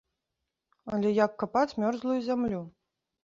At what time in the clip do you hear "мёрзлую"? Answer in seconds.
1.83-2.17